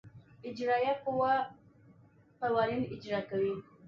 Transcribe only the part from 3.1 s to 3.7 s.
کوي.